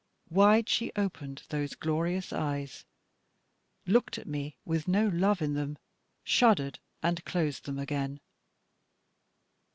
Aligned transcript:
Wide 0.31 0.67
she 0.67 0.91
opened 0.95 1.43
those 1.49 1.75
glorious 1.75 2.33
eyes, 2.33 2.85
looked 3.85 4.17
at 4.17 4.25
me 4.25 4.57
with 4.65 4.87
no 4.87 5.07
love 5.09 5.43
in 5.43 5.53
them, 5.53 5.77
shuddered, 6.23 6.79
and 7.03 7.23
closed 7.23 7.65
them 7.65 7.77
again. 7.77 8.19